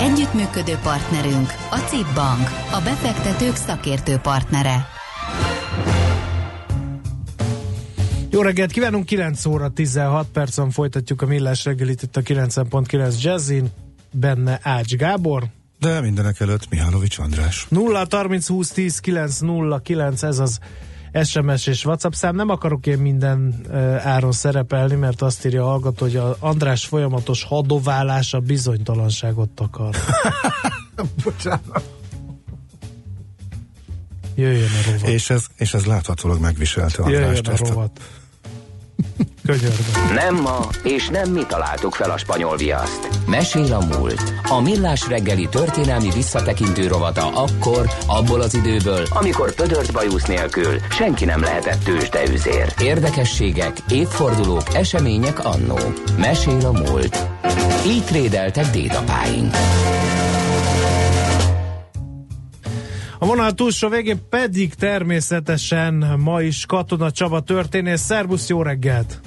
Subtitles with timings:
[0.00, 4.86] Együttműködő partnerünk a CIP Bank, a befektetők szakértő partnere.
[8.30, 13.68] Jó reggelt kívánunk, 9 óra 16 percen folytatjuk a millás reggelit itt a 90.9 Jazzin,
[14.10, 15.44] benne Ács Gábor.
[15.80, 17.66] De mindenek előtt Mihálovics András.
[17.68, 20.58] 0 30 20 10 9 0 9 ez az
[21.24, 22.34] SMS és WhatsApp szám.
[22.34, 23.66] Nem akarok én minden
[24.02, 29.94] áron szerepelni, mert azt írja a hallgató, hogy a András folyamatos hadoválása bizonytalanságot akar.
[31.24, 31.82] Bocsánat.
[34.34, 35.08] Jöjjön a rovat.
[35.08, 37.48] És ez, és ez láthatólag megviselte Jöjjön Andrást.
[37.48, 38.00] a ezt a- rovat.
[39.46, 40.14] Könyörgöm.
[40.14, 43.08] Nem ma, és nem mi találtuk fel a spanyol viaszt.
[43.26, 44.32] Mesél a múlt.
[44.42, 51.24] A millás reggeli történelmi visszatekintő rovata akkor, abból az időből, amikor pödört bajusz nélkül senki
[51.24, 52.72] nem lehetett tőzsdeüzér.
[52.80, 55.78] Érdekességek, évfordulók, események annó.
[56.18, 57.26] Mesél a múlt.
[57.86, 59.54] Így trédeltek dédapáink.
[63.18, 68.00] A vonal túlsó végén pedig természetesen ma is Katona Csaba történész.
[68.00, 69.20] Szervusz, jó reggelt!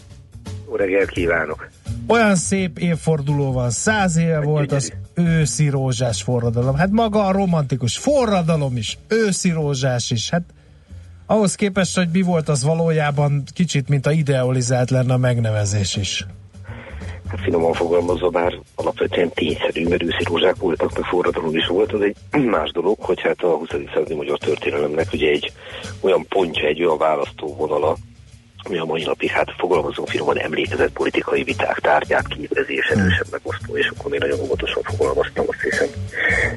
[0.69, 1.69] Jó reggelt kívánok!
[2.07, 6.75] Olyan szép évforduló van, száz éve volt az őszi rózsás forradalom.
[6.75, 10.29] Hát maga a romantikus forradalom is, őszi rózsás is.
[10.29, 10.43] Hát
[11.25, 16.25] ahhoz képest, hogy mi volt az valójában kicsit, mint a idealizált lenne a megnevezés is.
[17.27, 22.01] Hát finoman fogalmazva, bár alapvetően tényszerű, mert őszi rózsák voltak, meg forradalom is volt, az
[22.01, 22.15] egy
[22.55, 23.67] más dolog, hogy hát a 20.
[23.93, 25.51] századi magyar történelemnek ugye egy
[26.01, 27.95] olyan pontja, egy olyan választóvonala,
[28.63, 33.77] ami a mai napig, hát fogalmazom finoman emlékezett politikai viták tárgyát képezi, és erősen megosztó,
[33.77, 35.87] és akkor még nagyon óvatosan fogalmaztam, azt hiszem.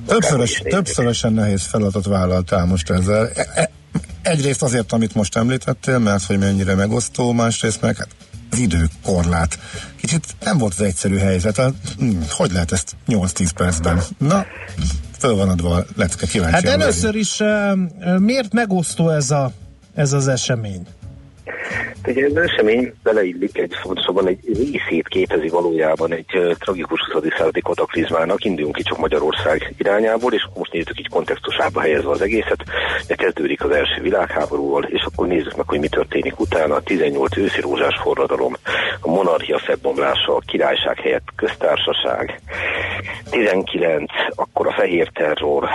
[0.07, 3.31] Többszörös, többszörösen nehéz feladatot vállaltál most ezzel.
[3.35, 3.71] E- e-
[4.23, 8.09] Egyrészt azért, amit most említettél, mert hogy mennyire megosztó, másrészt meg hát
[8.51, 9.59] az időkorlát.
[9.97, 11.57] Kicsit nem volt az egyszerű helyzet.
[11.57, 14.03] Hát, hm, hogy lehet ezt 8-10 percben?
[14.19, 14.47] Na,
[15.19, 16.55] föl van adva a lecke, kíváncsi.
[16.55, 19.53] Hát először is uh, miért megosztó ez, a,
[19.95, 20.87] ez az esemény?
[22.07, 27.23] Ugye ez esemény beleillik egy fontosabban egy részét képezi valójában egy uh, tragikus 20.
[27.37, 32.65] századi kataklizmának, induljunk ki csak Magyarország irányából, és most nézzük így kontextusába helyezve az egészet.
[33.05, 36.75] Ugye kezdődik az első világháborúval, és akkor nézzük meg, hogy mi történik utána.
[36.75, 38.57] A 18 őszi rózsás forradalom,
[39.01, 42.41] a monarchia felbomlása, a királyság helyett köztársaság,
[43.31, 45.69] 19, akkor a fehér terror,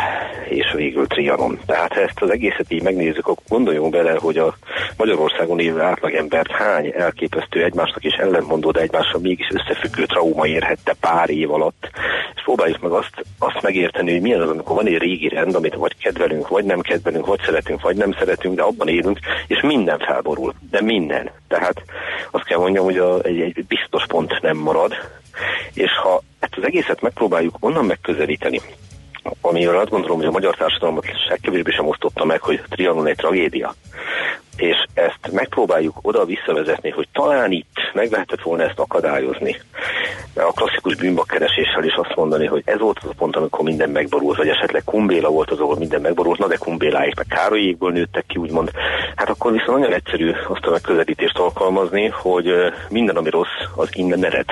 [0.50, 1.60] és végül Trianon.
[1.66, 4.56] Tehát ha ezt az egészet így megnézzük, akkor gondoljunk bele, hogy a
[4.98, 11.30] Magyarországon élő átlagembert hány elképesztő egymásnak is ellentmondó, de egymással mégis összefüggő trauma érhette pár
[11.30, 11.90] év alatt.
[12.36, 15.76] És próbáljuk meg azt, azt megérteni, hogy milyen az, amikor van egy régi rend, amit
[15.76, 20.00] vagy kedvelünk, vagy nem kedvelünk, vagy szeretünk, vagy nem szeretünk, de abban élünk, és minden
[20.00, 20.54] felborul.
[20.70, 21.32] De minden.
[21.48, 21.82] Tehát
[22.32, 24.94] azt kell mondjam, hogy a, egy, egy biztos pont nem marad,
[25.74, 28.62] és ha ezt az egészet megpróbáljuk onnan megközelíteni,
[29.42, 33.76] amiről azt gondolom, hogy a magyar társadalmat legkevésbé sem osztotta meg, hogy Trianon egy tragédia.
[34.58, 39.56] És ezt megpróbáljuk oda visszavezetni, hogy talán itt meg lehetett volna ezt akadályozni.
[40.36, 44.38] A klasszikus bűnbakkereséssel is azt mondani, hogy ez volt az a pont, amikor minden megborult,
[44.38, 48.38] vagy esetleg Kumbéla volt az, ahol minden megborult, na de Kumbéláik meg Károlyékből nőttek ki,
[48.38, 48.72] úgymond.
[49.16, 52.54] Hát akkor viszont nagyon egyszerű azt a megközelítést alkalmazni, hogy
[52.90, 54.46] minden, ami rossz, az innen ered.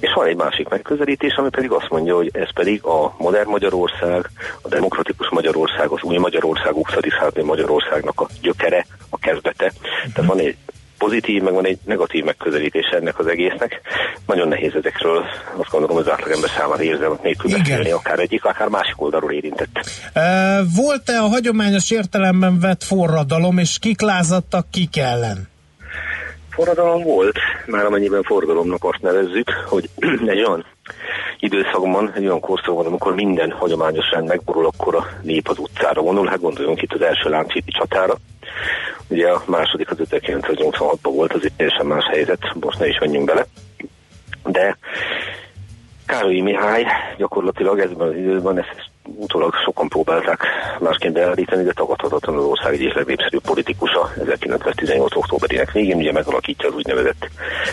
[0.00, 4.30] És van egy másik megközelítés, ami pedig azt mondja, hogy ez pedig a modern Magyarország,
[4.62, 6.88] a demokratikus Magyarország, az új Magyarország, 20.
[7.18, 9.72] századi Magyarországnak a gyökere, a kezdete.
[10.12, 10.56] Tehát van egy
[10.98, 13.80] pozitív, meg van egy negatív megközelítés ennek az egésznek.
[14.26, 15.24] Nagyon nehéz ezekről,
[15.56, 19.70] azt gondolom, az átlagember számára érzelmek nélkül beszélni, akár egyik, akár másik oldalról érintett.
[20.14, 20.22] Uh,
[20.76, 25.48] volt-e a hagyományos értelemben vett forradalom, és kik lázadtak kik ellen?
[26.50, 29.88] Forradalom volt, már amennyiben forradalomnak azt nevezzük, hogy
[30.26, 30.64] egy olyan
[31.38, 36.26] időszakban, egy olyan korszakban, amikor minden hagyományos rend megborul, akkor a nép az utcára vonul.
[36.26, 38.16] Hát gondoljunk itt az első Lánchídi csatára.
[39.08, 43.24] Ugye a második az 1986-ban volt, az egy teljesen más helyzet, most ne is menjünk
[43.24, 43.46] bele.
[44.44, 44.78] De
[46.06, 46.86] Károlyi Mihály
[47.16, 50.42] gyakorlatilag ezben az időben ezt utólag sokan próbálták
[50.80, 55.16] másként beállítani, de tagadhatatlan az ország egyik legnépszerűbb politikusa 1918.
[55.16, 57.28] októberének végén ugye megalakítja az úgynevezett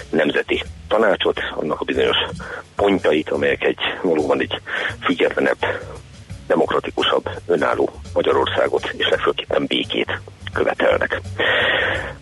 [0.09, 2.17] nemzeti tanácsot, annak a bizonyos
[2.75, 4.61] pontjait, amelyek egy valóban egy
[5.01, 5.65] függetlenebb
[6.47, 10.19] demokratikusabb, önálló Magyarországot, és legfőképpen békét
[10.56, 11.22] követelnek.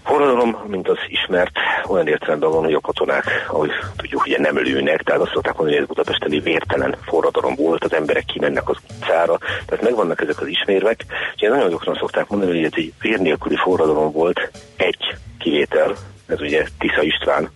[0.03, 1.51] Forradalom, mint az ismert,
[1.87, 5.77] olyan értelemben van, hogy a katonák, ahogy tudjuk, ugye nem lőnek, tehát azt szokták mondani,
[5.77, 10.41] hogy ez Budapesten egy vértelen forradalom volt, az emberek kimennek az utcára, tehát megvannak ezek
[10.41, 15.15] az ismérvek, és nagyon gyakran szokták mondani, hogy ez egy vér nélküli forradalom volt, egy
[15.39, 15.95] kivétel,
[16.27, 17.51] ez ugye Tisza István,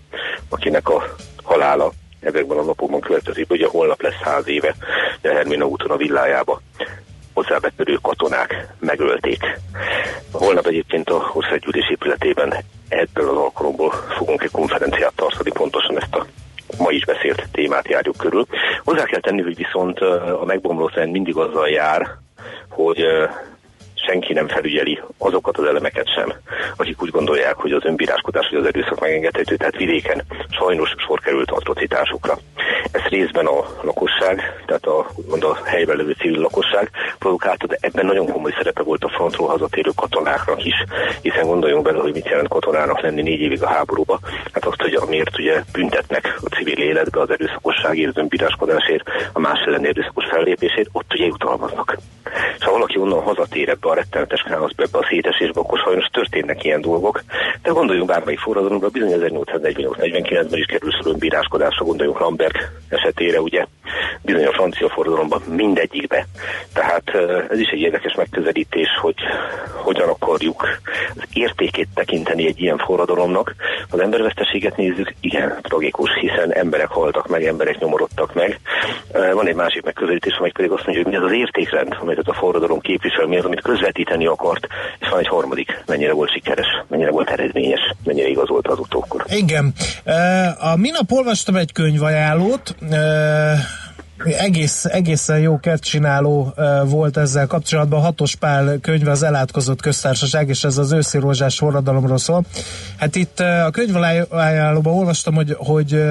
[0.49, 1.03] akinek a
[1.43, 4.75] halála ezekben a napokban következik, ugye holnap lesz száz éve,
[5.21, 6.61] de Hermina úton a villájába
[7.37, 9.59] hozzábetörő katonák megölték.
[10.31, 12.53] Holnap egyébként a országgyűlés épületében
[12.87, 16.25] ebből az alkalomból fogunk egy konferenciát tartani, pontosan ezt a
[16.77, 18.45] ma is beszélt témát járjuk körül.
[18.83, 19.99] Hozzá kell tenni, hogy viszont
[20.41, 22.07] a megbomló rend mindig azzal jár,
[22.69, 23.05] hogy
[24.07, 26.33] senki nem felügyeli azokat az elemeket sem,
[26.75, 31.51] akik úgy gondolják, hogy az önbíráskodás vagy az erőszak megengedhető, tehát vidéken sajnos sor került
[31.51, 32.37] atrocitásokra.
[32.91, 36.89] Ez részben a lakosság, tehát a, mond a helyben levő civil lakosság
[37.19, 40.75] produkálta, de ebben nagyon komoly szerepe volt a frontról hazatérő katonáknak is,
[41.21, 44.19] hiszen gondoljunk bele, hogy mit jelent katonának lenni négy évig a háborúba.
[44.53, 49.59] Hát azt, hogy amiért ugye büntetnek a civil életbe az erőszakosságért, az önbíráskodásért, a más
[49.65, 51.97] ellen erőszakos fellépésért, ott ugye jutalmaznak.
[52.57, 56.63] És ha valaki onnan hazatér ebbe a rettenetes káoszba, ebbe a szétesésbe, akkor sajnos történnek
[56.63, 57.23] ilyen dolgok.
[57.61, 62.57] De gondoljunk bármelyik forradalomra, bizony 1848-49-ben is kerül szor önbíráskodásra, gondoljunk Lambert
[62.89, 63.65] esetére, ugye
[64.21, 66.25] bizony a francia forradalomban mindegyikbe.
[66.73, 67.09] Tehát
[67.49, 69.15] ez is egy érdekes megközelítés, hogy
[69.73, 70.67] hogyan akarjuk
[71.15, 73.55] az értékét tekinteni egy ilyen forradalomnak.
[73.89, 78.59] Az emberveszteséget nézzük, igen, tragikus, hiszen emberek haltak meg, emberek nyomorodtak meg.
[79.33, 82.45] Van egy másik megközelítés, amely pedig azt mondja, hogy mi az az értékrend, amelyet a
[82.45, 84.67] forradalom képvisel, mi az, amit közvetíteni akart,
[84.99, 89.25] és van egy harmadik, mennyire volt sikeres, mennyire volt eredményes, mennyire igazolta az utókor.
[89.27, 89.73] Igen.
[90.59, 92.75] A minap olvastam egy könyvajánlót,
[94.25, 98.01] egész, egészen jó kertcsináló uh, volt ezzel kapcsolatban.
[98.01, 102.43] Hatos Pál könyve az elátkozott köztársaság, és ez az őszi rózsás forradalomról szól.
[102.97, 106.03] Hát itt a könyvajánlóban olvastam, hogy, hogy,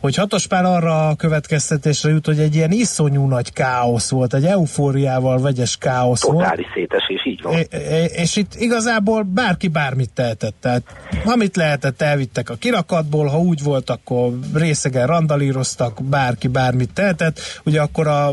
[0.00, 4.44] hogy Hatos Pál arra a következtetésre jut, hogy egy ilyen iszonyú nagy káosz volt, egy
[4.44, 6.50] eufóriával vegyes káosz Totális volt.
[6.50, 7.54] Totális szétesés, így van.
[7.54, 10.54] És, és itt igazából bárki bármit tehetett.
[10.60, 10.82] Tehát
[11.24, 17.33] amit lehetett, elvittek a kirakatból, ha úgy volt, akkor részegen randalíroztak, bárki bármit tehetett
[17.64, 18.26] ugye akkor a,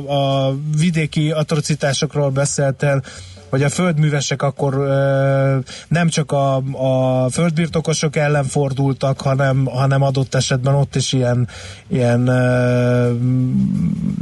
[0.47, 3.03] a vidéki atrocitásokról beszéltél,
[3.51, 5.57] hogy a földművesek akkor ö,
[5.87, 11.47] nem csak a, a földbirtokosok ellen fordultak, hanem, hanem adott esetben ott is ilyen,
[11.87, 13.13] ilyen ö,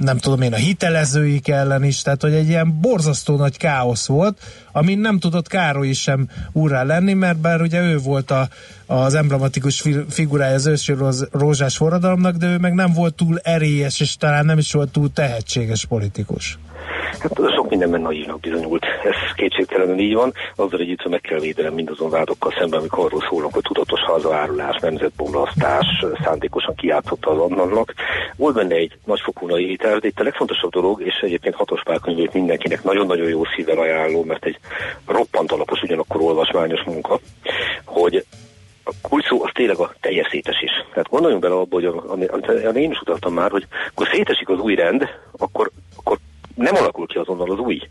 [0.01, 4.37] nem tudom én, a hitelezőik ellen is, tehát hogy egy ilyen borzasztó nagy káosz volt,
[4.71, 8.49] amin nem tudott Károly sem úrá lenni, mert bár ugye ő volt a,
[8.85, 10.95] az emblematikus figurája az ősi
[11.31, 15.13] rózsás forradalomnak, de ő meg nem volt túl erélyes, és talán nem is volt túl
[15.13, 16.57] tehetséges politikus.
[17.19, 22.09] Hát sok mindenben naívnak bizonyult, ez kétségtelenül így van, azzal együtt meg kell védelem mindazon
[22.09, 25.85] vádokkal szemben, amikor arról szólnak, hogy tudatos hazaárulás, nemzetbomlasztás,
[26.23, 27.93] szándékosan kiátszotta az annak.
[28.35, 32.83] Volt benne egy nagyfokú naivitás, de itt a legfontosabb dolog, és egyébként hatos párkönyvét mindenkinek
[32.83, 34.59] nagyon-nagyon jó szívvel ajánló, mert egy
[35.07, 37.19] roppant alapos, ugyanakkor olvasmányos munka,
[37.85, 38.25] hogy
[38.83, 40.71] a kulcs szó az tényleg a teljes szétesés.
[40.89, 44.75] Tehát gondoljunk bele abba, hogy amit én is utaltam már, hogy akkor szétesik az új
[44.75, 45.71] rend, akkor
[46.59, 47.81] nem alakul ki azonnal az új.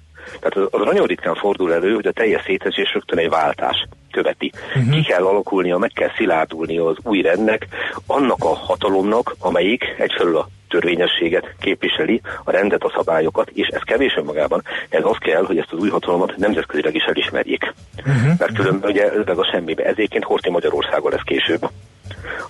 [0.40, 4.52] Tehát az, az nagyon ritkán fordul elő, hogy a teljes szétesés rögtön egy váltás követi.
[4.76, 4.90] Uh-huh.
[4.90, 7.66] Ki kell alakulnia, meg kell szilárdulnia az új rendnek,
[8.06, 14.14] annak a hatalomnak, amelyik egyfelől a törvényességet képviseli, a rendet, a szabályokat, és ez kevés
[14.16, 14.62] önmagában.
[14.88, 17.74] Ez az kell, hogy ezt az új hatalmat nemzetközileg is elismerjék.
[17.98, 18.38] Uh-huh.
[18.38, 19.84] Mert különben ugye ez a semmibe.
[19.84, 21.68] Ezéként Horti Magyarországon lesz később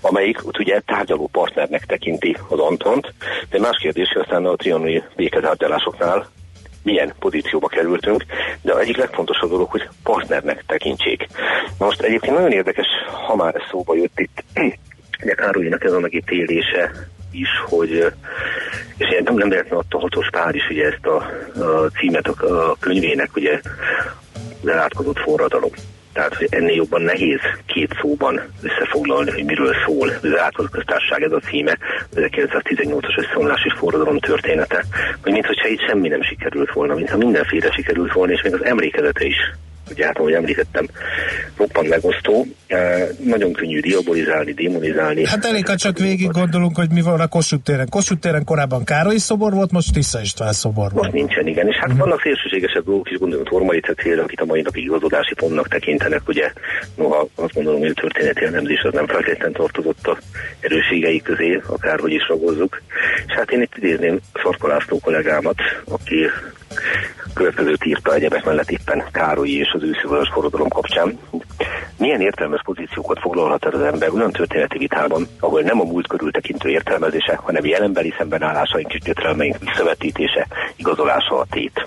[0.01, 3.13] amelyik ugye tárgyaló partnernek tekinti az Antont,
[3.51, 6.29] de más kérdés, hogy aztán a trianoni békezárgyalásoknál
[6.83, 8.25] milyen pozícióba kerültünk,
[8.63, 11.27] de egyik legfontosabb dolog, hogy partnernek tekintsék.
[11.79, 12.87] Na most egyébként nagyon érdekes,
[13.27, 14.45] ha már szóba jött itt,
[15.23, 16.91] ugye Károlynak ez a megítélése
[17.31, 18.13] is, hogy
[18.97, 21.17] és nem, nem lehetne a hatos pár is ugye ezt a,
[21.65, 23.61] a címet a, a könyvének, ugye
[24.63, 25.71] az elátkozott forradalom.
[26.19, 30.09] Tehát, hogy ennél jobban nehéz két szóban összefoglalni, hogy miről szól.
[30.23, 31.79] Az átkozott köztársaság ez a címe,
[32.15, 34.85] 1918-as összeomlási forradalom története,
[35.23, 39.25] hogy mintha itt semmi nem sikerült volna, mintha mindenféle sikerült volna, és még az emlékezete
[39.25, 39.37] is
[39.91, 40.87] ugye hát, ahogy említettem,
[41.57, 45.27] roppant megosztó, e, nagyon könnyű diabolizálni, démonizálni.
[45.27, 47.89] Hát elég, ha csak végig gondolunk, hogy mi van a Kossuth téren.
[47.89, 51.03] Kossuth téren korábban Károly szobor volt, most Tisza István szobor van.
[51.03, 52.01] Most nincsen, igen, és hát uh-huh.
[52.01, 56.53] vannak szélsőségesebb dolgok is, gondolom, Tormai cél, akit a mai napig igazodási pontnak tekintenek, ugye,
[56.97, 60.19] noha azt gondolom, hogy a történeti elemzés az nem feltétlenül tartozott a
[60.61, 62.83] erőségei közé, akárhogy is ragozzuk.
[63.27, 66.27] És hát én itt idézném Szarka László kollégámat, aki
[67.39, 71.19] következőt írta egyebek mellett éppen Károlyi és az őszivalas forradalom kapcsán.
[71.99, 76.31] Milyen értelmes pozíciókat foglalhat el az ember olyan történeti vitában, ahol nem a múlt körül
[76.31, 81.87] tekintő értelmezése, hanem jelenbeli szembenállásaink és gyötrelmeink visszavetítése, igazolása a tét.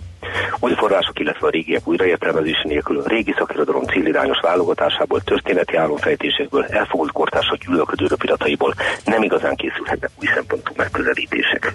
[0.59, 7.11] Új források, illetve a régiek újraértelmezése nélkül a régi szakirodalom célirányos válogatásából, történeti álomfejtésekből, elfogult
[7.11, 8.73] kortársak gyűlölködő röpidataiból
[9.05, 11.73] nem igazán készülhetnek új szempontú megközelítések.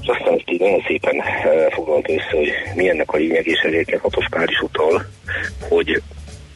[0.00, 3.60] És aztán ezt így nagyon szépen eh, foglalta össze, hogy mi ennek a lényeg, és
[3.60, 5.04] ezért hatos pár is utal,
[5.68, 6.02] hogy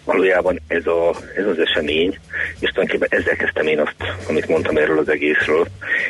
[0.04, 2.18] valójában ez, a, ez az esemény,
[2.60, 3.96] és tulajdonképpen ezzel kezdtem én azt,
[4.28, 5.66] amit mondtam erről az egészről,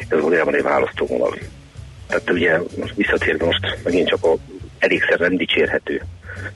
[0.09, 1.35] ez valójában egy választóvonal.
[2.09, 2.59] Tehát ugye
[2.95, 4.37] visszatérve most megint csak a
[4.79, 6.03] elégszer nem dicsérhető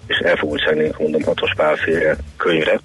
[0.06, 2.80] és elfogultságnak mondom hatos pálféle könyvre,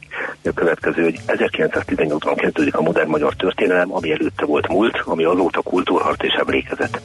[0.48, 5.62] a következő, hogy 1918-ban kezdődik a modern magyar történelem, ami előtte volt múlt, ami azóta
[5.62, 7.02] kultúrharc és emlékezet.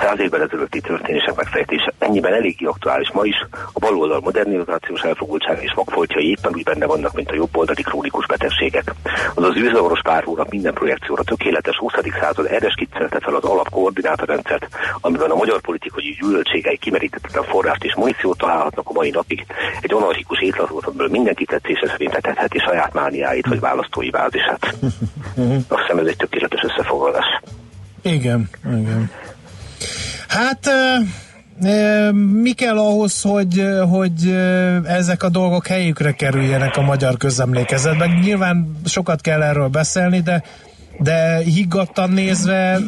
[0.00, 5.74] Száz évvel ezelőtti történések megfejtése ennyiben eléggé aktuális ma is, a baloldal modernizációs elfogultság és
[5.74, 8.94] magfoltjai éppen úgy benne vannak, mint a jobboldali krónikus betegségek.
[9.34, 11.92] Az űrzavaros pár hónap minden projekcióra tökéletes 20.
[12.20, 14.66] század erre skiccelte fel az alapkoordinátorrendszert,
[15.00, 19.35] amiben a magyar politikai gyűlöltségei kimerítetlen forrást és muníciót találhatnak a mai napig,
[19.80, 24.64] egy anarchikus étlazót, amiből mindenki tetszése szerint etetheti saját mániáit, vagy választói bázisát.
[25.68, 27.40] Azt hiszem ez egy tökéletes összefoglalás.
[28.02, 29.10] Igen, igen.
[30.28, 30.70] Hát
[32.42, 34.36] mi kell ahhoz, hogy, hogy
[34.84, 38.10] ezek a dolgok helyükre kerüljenek a magyar közemlékezetben?
[38.10, 40.42] Nyilván sokat kell erről beszélni, de
[40.98, 42.78] de higgadtan nézve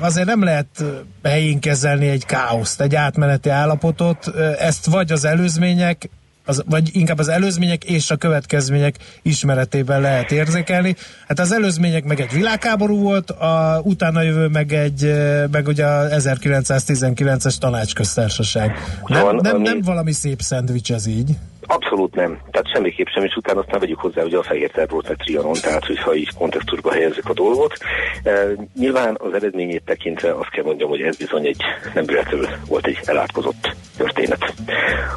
[0.00, 0.84] azért nem lehet
[1.22, 4.26] helyén kezelni egy káoszt, egy átmeneti állapotot,
[4.58, 6.08] ezt vagy az előzmények,
[6.46, 10.96] az, vagy inkább az előzmények és a következmények ismeretében lehet érzékelni.
[11.28, 15.14] Hát az előzmények meg egy világháború volt, a utána jövő meg egy,
[15.50, 18.72] meg ugye a 1919-es tanácsköztársaság.
[19.06, 21.36] Nem, nem, nem valami szép szendvics ez így?
[21.66, 22.38] Abszolút nem.
[22.50, 25.84] Tehát semmiképp sem, és utána aztán vegyük hozzá ugye a fehér tervót, meg trianon, tehát
[25.84, 27.76] hogyha így kontextusba helyezzük a dolgot.
[28.22, 28.46] E,
[28.78, 31.62] nyilván az eredményét tekintve azt kell mondjam, hogy ez bizony egy
[31.94, 34.54] nem véletlenül volt egy elátkozott történet.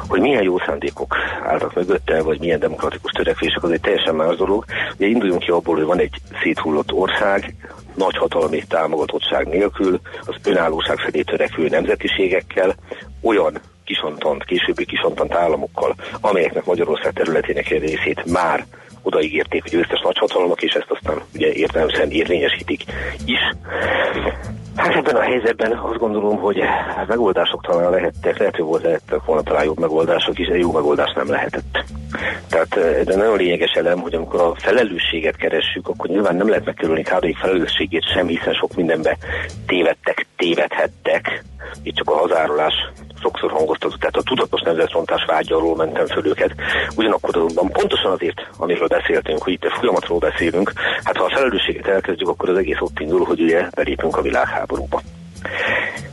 [0.08, 4.64] Hogy milyen jó szándékok álltak mögötte, vagy milyen demokratikus törekvések, az egy teljesen más dolog.
[4.96, 7.54] Ugye induljunk ki abból, hogy van egy széthullott ország,
[7.94, 12.74] nagy hatalmi támogatottság nélkül, az önállóság felé törekvő nemzetiségekkel,
[13.22, 18.66] olyan kisontant, későbbi kisontant államokkal, amelyeknek Magyarország területének egy részét már
[19.02, 22.82] odaígérték a győztes nagyhatalmak, és ezt aztán ugye értelemszerűen érvényesítik
[23.24, 23.40] is.
[24.76, 26.58] Hát ebben a helyzetben azt gondolom, hogy
[27.06, 31.12] megoldások talán lehettek, lehet, hogy volt lehettek volna talán jobb megoldások is, de jó megoldás
[31.14, 31.84] nem lehetett.
[32.48, 32.76] Tehát
[33.08, 37.36] ez nagyon lényeges elem, hogy amikor a felelősséget keressük, akkor nyilván nem lehet megkerülni Károlyék
[37.36, 39.16] felelősségét sem, hiszen sok mindenbe
[39.66, 41.44] tévedtek, tévedhettek,
[41.82, 42.74] itt csak a hazárolás
[43.22, 46.54] sokszor hangoztatott, tehát a tudatos nemzetrontás vágyalról mentem föl őket.
[46.96, 50.72] Ugyanakkor azonban pontosan azért, amiről beszéltünk, hogy itt a folyamatról beszélünk,
[51.04, 55.02] hát ha a felelősséget elkezdjük, akkor az egész ott indul, hogy ugye belépünk a világháborúba.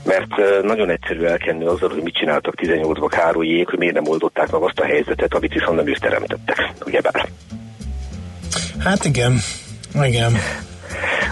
[0.04, 4.62] Mert nagyon egyszerű elkenni azzal, hogy mit csináltak 18-ban Károlyék, hogy miért nem oldották meg
[4.62, 7.28] azt a helyzetet, amit viszont nem ők teremtettek, ugyebár.
[8.80, 9.40] Hát igen,
[10.04, 10.34] igen.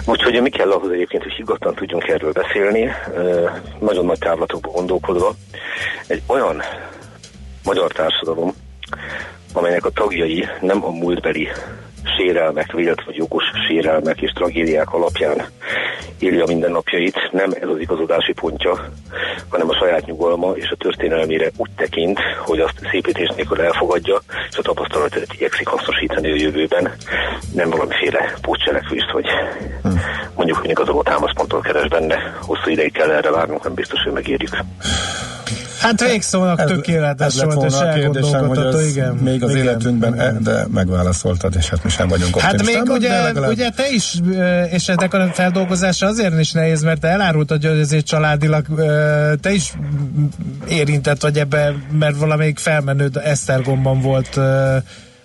[0.06, 2.90] Úgyhogy mi kell ahhoz egyébként, hogy higgadtan tudjunk erről beszélni,
[3.78, 5.34] nagyon nagy távlatokba gondolkodva,
[6.06, 6.62] egy olyan
[7.64, 8.54] magyar társadalom,
[9.52, 11.48] amelynek a tagjai nem a múltbeli
[12.16, 15.42] sérelmek, vélt vagy jogos sérelmek és tragédiák alapján
[16.18, 18.88] éli a mindennapjait, nem ez az igazodási pontja,
[19.48, 24.20] hanem a saját nyugalma és a történelmére úgy tekint, hogy azt szépítés nélkül elfogadja,
[24.50, 26.92] és a tapasztalatot igyekszik hasznosítani a jövőben,
[27.54, 29.26] nem valamiféle pótcselekvést, vagy
[29.82, 29.88] hm.
[30.36, 32.36] mondjuk, hogy igazoló támaszpontot keres benne.
[32.40, 34.56] Hosszú ideig kell erre várnunk, nem biztos, hogy megérjük.
[35.84, 39.14] Hát végszónak ez, tökéletes ez volt, és elgondolkodható, igen.
[39.14, 40.42] Még az igen, életünkben, igen.
[40.42, 43.50] de megválaszoltad, és hát mi sem vagyunk Hát még ugye, legalább...
[43.50, 44.14] ugye te is,
[44.70, 48.64] és ennek a feldolgozása azért is nehéz, mert te elárultad, hogy azért családilag
[49.40, 49.72] te is
[50.68, 54.36] érintett vagy ebbe, mert valamelyik felmenő Esztergomban volt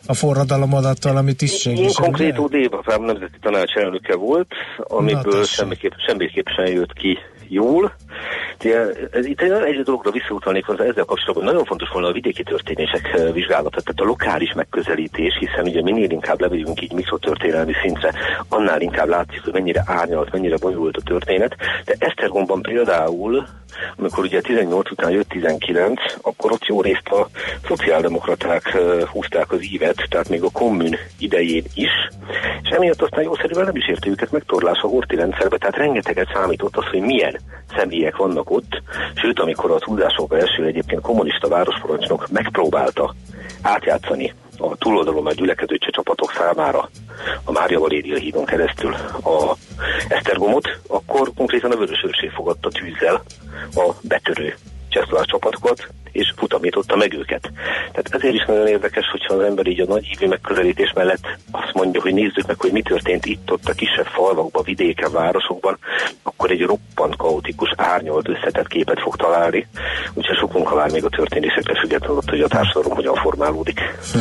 [0.05, 1.79] a forradalom alatt valami tisztséges.
[1.79, 4.47] Én konkrét OD-ben nemzeti tanács elnöke volt,
[4.77, 7.93] amiből semmiképp, semmiképp sem jött ki jól.
[9.21, 11.43] Itt egy dologra visszautalnék hozzá ezzel kapcsolatban.
[11.43, 16.09] Nagyon fontos volna a vidéki történések eh, vizsgálata, tehát a lokális megközelítés, hiszen ugye minél
[16.09, 18.13] inkább levegyünk így mikrotörténelmi szintre,
[18.49, 21.55] annál inkább látszik, hogy mennyire árnyalt, mennyire bonyolult a történet.
[21.85, 23.47] De Esztergomban például
[23.97, 27.27] amikor ugye 18 után jött 19, akkor ott jó részt a
[27.67, 28.77] szociáldemokraták
[29.11, 31.89] húzták az ívet, tehát még a kommun idején is,
[32.63, 36.77] és emiatt aztán jószerűen nem is érte őket megtorlás a horti rendszerbe, tehát rengeteget számított
[36.77, 37.39] az, hogy milyen
[37.75, 38.81] személyek vannak ott,
[39.15, 43.15] sőt, amikor a tudások első egyébként kommunista városparancsnok megpróbálta
[43.61, 46.89] átjátszani a túloldalon a gyülekező csapatok számára
[47.43, 49.55] a Mária Valéria hídon keresztül a
[50.07, 53.23] Esztergomot, akkor konkrétan a Vörösőrség fogadta tűzzel
[53.75, 54.55] a betörő
[54.89, 57.51] csehszlovák csapatokat, és futamította meg őket.
[57.91, 61.73] Tehát ezért is nagyon érdekes, hogyha az ember így a nagy ívű megközelítés mellett azt
[61.73, 65.77] mondja, hogy nézzük meg, hogy mi történt itt-ott a kisebb falvakban, vidéken, városokban,
[66.23, 69.67] akkor egy roppant kaotikus, árnyolt, összetett képet fog találni.
[70.13, 73.79] Úgyhogy sok munka vár még a történésekre függetlenül, hogy a társadalom hogyan formálódik.
[74.13, 74.19] Hm.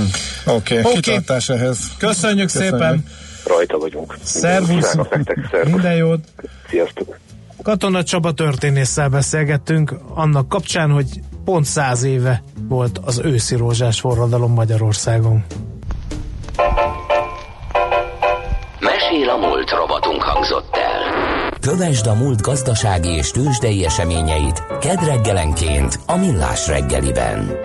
[0.50, 0.96] Oké, okay.
[0.96, 1.18] okay.
[1.46, 1.78] ehhez.
[1.98, 3.04] Köszönjük, Köszönjük szépen!
[3.44, 4.16] Rajta vagyunk.
[4.22, 4.96] Szervusz!
[5.64, 6.20] Minden jót!
[6.68, 7.16] Sziasztok!
[7.62, 11.06] Katona Csaba történésszel beszélgettünk annak kapcsán, hogy
[11.44, 15.44] pont száz éve volt az őszi rózsás forradalom Magyarországon.
[18.80, 20.98] Mesél a múlt robotunk hangzott el.
[21.60, 27.56] Kövesd a múlt gazdasági és tőzsdei eseményeit kedreggelenként a Millás reggeliben.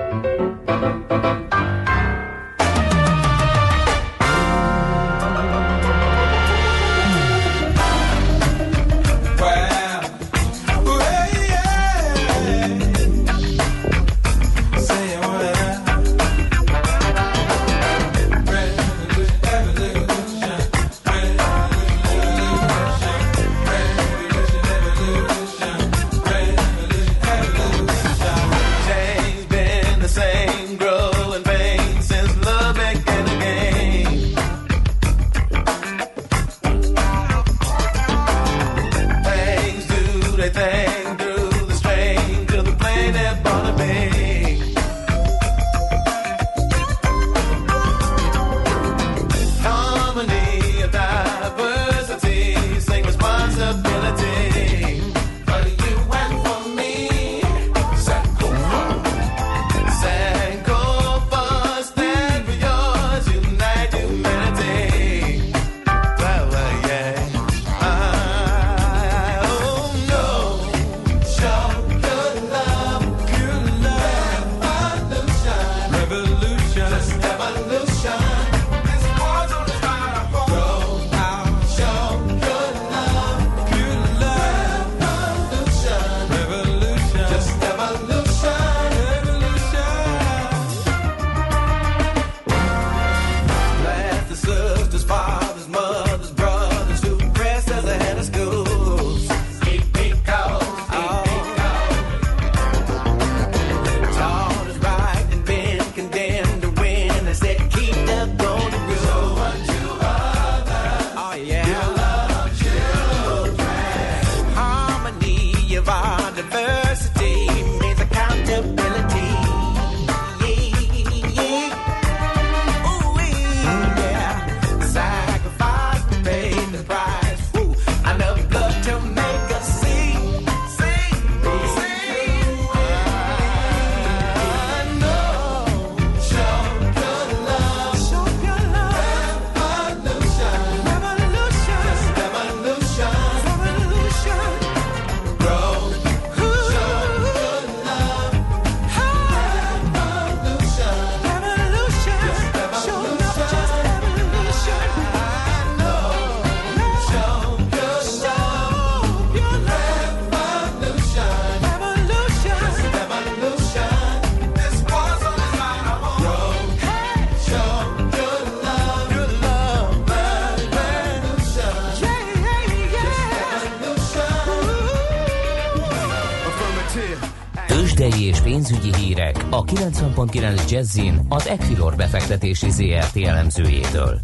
[179.73, 184.19] 90.9 Jazzin az Equilor befektetési ZRT elemzőjétől.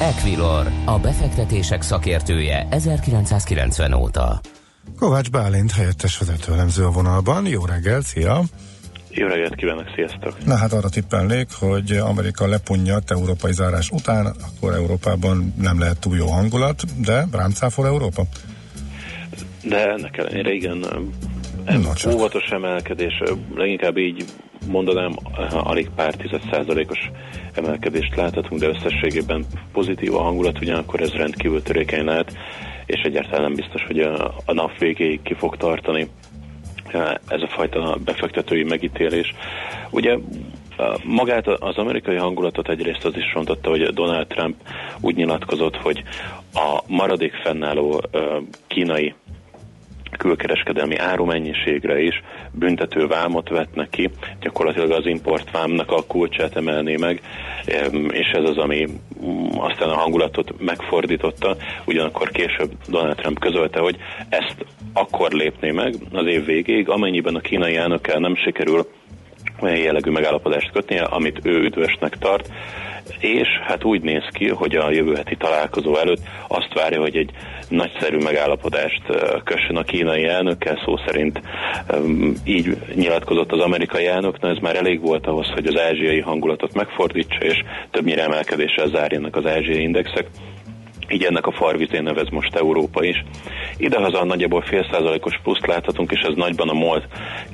[0.00, 4.40] Equilor, a befektetések szakértője 1990 óta.
[4.98, 7.46] Kovács Bálint helyettes elemző a vonalban.
[7.46, 8.42] Jó reggel, szia!
[9.10, 10.44] Jó reggelt kívánok, sziasztok!
[10.44, 16.16] Na hát arra tippelnék, hogy Amerika lepunyat európai zárás után, akkor Európában nem lehet túl
[16.16, 18.22] jó hangulat, de rám cáfol Európa?
[19.62, 20.84] De ennek ellenére igen,
[22.12, 23.22] óvatos emelkedés,
[23.54, 24.24] leginkább így
[24.66, 25.12] mondanám,
[25.50, 27.10] alig pár tized százalékos
[27.54, 32.36] emelkedést láthatunk, de összességében pozitív a hangulat, ugyanakkor ez rendkívül törékeny lehet,
[32.86, 36.08] és egyáltalán nem biztos, hogy a, a nap végéig ki fog tartani
[37.28, 39.34] ez a fajta befektetői megítélés.
[39.90, 40.18] Ugye
[41.04, 44.56] magát az amerikai hangulatot egyrészt az is rontotta, hogy Donald Trump
[45.00, 46.02] úgy nyilatkozott, hogy
[46.54, 48.02] a maradék fennálló
[48.66, 49.14] kínai
[50.16, 52.22] külkereskedelmi árumennyiségre is
[52.52, 57.20] büntető vámot vetnek ki, gyakorlatilag az importvámnak a kulcsát emelné meg,
[58.08, 58.86] és ez az, ami
[59.24, 63.96] mm, aztán a hangulatot megfordította, ugyanakkor később Donald Trump közölte, hogy
[64.28, 68.86] ezt akkor lépné meg az év végéig, amennyiben a kínai elnökkel nem sikerül
[69.64, 72.48] olyan jellegű megállapodást kötnie, amit ő üdvösnek tart,
[73.18, 77.30] és hát úgy néz ki, hogy a jövő heti találkozó előtt azt várja, hogy egy
[77.68, 79.02] nagyszerű megállapodást
[79.44, 81.40] kössön a kínai elnökkel, szó szerint
[82.44, 86.74] így nyilatkozott az amerikai elnök, na ez már elég volt ahhoz, hogy az ázsiai hangulatot
[86.74, 90.26] megfordítsa, és többnyire emelkedéssel zárjanak az ázsiai indexek
[91.08, 93.24] így ennek a farvizén nevez most Európa is.
[93.76, 97.02] Idehaza nagyjából fél százalékos pluszt láthatunk, és ez nagyban a MOL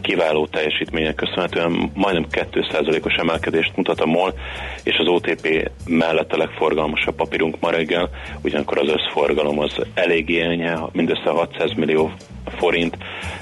[0.01, 4.35] kiváló teljesítmények köszönhetően majdnem 2 százalékos emelkedést mutat a MOL,
[4.85, 8.11] és az OTP mellett a legforgalmasabb papírunk ma reggel,
[8.43, 12.11] ugyanakkor az összforgalom az elég enyhe, mindössze 600 millió
[12.46, 12.96] forint.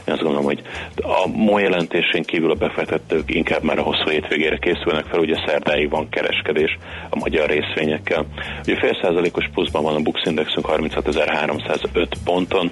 [0.06, 0.62] Én azt gondolom, hogy
[0.96, 5.90] a MOL jelentésén kívül a befektetők inkább már a hosszú hétvégére készülnek fel, ugye szerdáig
[5.90, 6.78] van kereskedés
[7.10, 8.26] a magyar részvényekkel.
[8.66, 12.70] Ugye fél százalékos pluszban van a Bux Indexünk 36.305 ponton,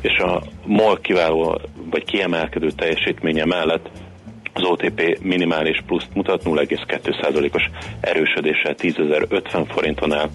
[0.00, 1.60] és a MOL kiváló
[1.90, 3.88] vagy kiemelkedő teljesítménye mellett
[4.58, 7.62] az OTP minimális pluszt mutat 0,2%-os
[8.00, 10.28] erősödéssel 10.050 forinton áll,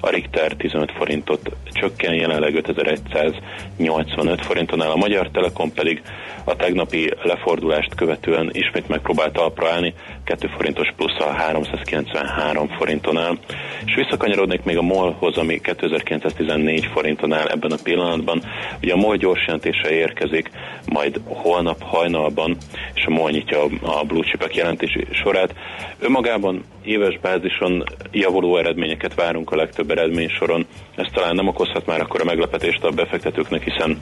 [0.00, 6.02] a Richter 15 forintot csökken, jelenleg 5185 forinton áll, a Magyar Telekom pedig
[6.44, 13.38] a tegnapi lefordulást követően ismét megpróbált talpra állni, 2 forintos plusz a 393 forinton áll,
[13.84, 18.42] és visszakanyarodnék még a MOL-hoz, ami 2914 forinton áll ebben a pillanatban.
[18.82, 20.50] Ugye a MOL gyors jelentése érkezik,
[20.86, 22.56] majd holnap hajnalban,
[22.94, 25.54] és a MOL nyitja a blue chipek jelentési sorát.
[25.98, 30.66] Önmagában éves bázison javuló eredményeket várunk a legtöbb eredmény soron.
[30.94, 34.00] Ez talán nem okozhat már akkor a meglepetést a befektetőknek, hiszen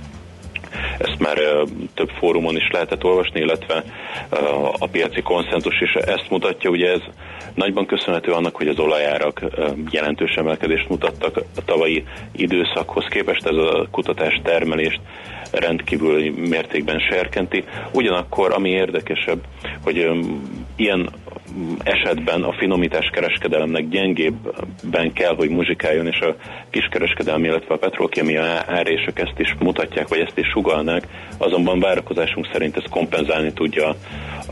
[0.99, 1.39] ezt már
[1.95, 3.85] több fórumon is lehetett olvasni, illetve
[4.79, 6.71] a piaci konszenzus is ezt mutatja.
[6.71, 7.01] Ugye ez
[7.55, 9.45] nagyban köszönhető annak, hogy az olajárak
[9.91, 13.47] jelentős emelkedést mutattak a tavalyi időszakhoz képest.
[13.47, 15.01] Ez a kutatás termelést
[15.51, 17.65] rendkívül mértékben serkenti.
[17.93, 19.41] Ugyanakkor, ami érdekesebb,
[19.83, 20.11] hogy
[20.77, 21.09] ilyen
[21.83, 26.37] esetben a finomítás kereskedelemnek gyengébben kell, hogy muzsikáljon, és a
[26.71, 31.07] kiskereskedelmi, illetve a petrolkémia árések ezt is mutatják, vagy ezt is sugalnák,
[31.39, 33.97] azonban várakozásunk szerint ez kompenzálni tudja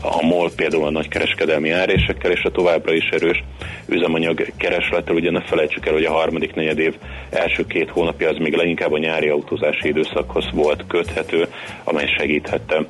[0.01, 3.43] a MOL például a nagy kereskedelmi árésekkel, és a továbbra is erős
[3.87, 5.15] üzemanyag kereslettel.
[5.15, 6.95] Ugye ne felejtsük el, hogy a harmadik negyed év
[7.29, 11.47] első két hónapja az még leginkább a nyári autózási időszakhoz volt köthető,
[11.83, 12.85] amely segíthette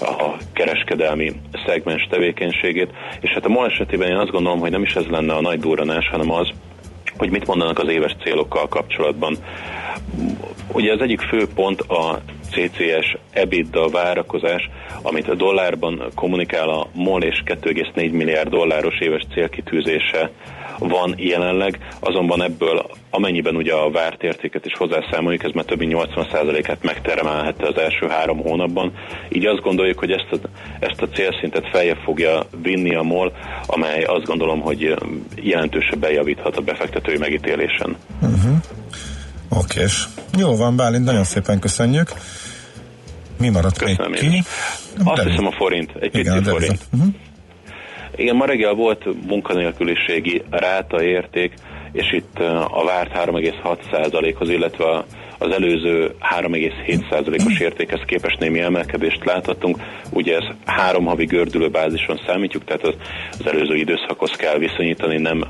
[0.00, 1.32] a kereskedelmi
[1.66, 2.90] szegmens tevékenységét.
[3.20, 5.60] És hát a MOL esetében én azt gondolom, hogy nem is ez lenne a nagy
[5.60, 6.48] durranás, hanem az,
[7.16, 9.36] hogy mit mondanak az éves célokkal kapcsolatban.
[10.72, 14.70] Ugye az egyik fő pont a CCS EBITDA várakozás,
[15.02, 20.30] amit a dollárban kommunikál a MOL és 2,4 milliárd dolláros éves célkitűzése
[20.88, 25.92] van jelenleg, azonban ebből amennyiben ugye a várt értéket is hozzászámoljuk, ez már több mint
[25.94, 28.92] 80%-át megtermelhette az első három hónapban.
[29.28, 30.48] Így azt gondoljuk, hogy ezt a,
[30.80, 33.32] ezt a célszintet feljebb fogja vinni a MOL,
[33.66, 34.94] amely azt gondolom, hogy
[35.34, 37.96] jelentősebben javíthat a befektetői megítélésen.
[38.20, 38.56] Uh-huh.
[39.48, 39.84] Oké,
[40.38, 42.12] jó van, Bálint, nagyon szépen köszönjük.
[43.38, 44.42] Mi maradt Köszönöm még ki?
[45.04, 46.78] Azt hiszem a forint, egy Igen, pici forint.
[46.92, 47.14] Uh-huh.
[48.16, 51.54] Igen, ma reggel volt munkanélküliségi ráta érték,
[51.92, 52.38] és itt
[52.70, 55.04] a várt 3,6%-hoz, illetve
[55.40, 59.76] az előző 3,7%-os értékhez képest némi emelkedést láthatunk.
[60.12, 62.94] Ugye ez három havi gördülő bázison számítjuk, tehát az,
[63.38, 65.44] az előző időszakhoz kell viszonyítani, nem,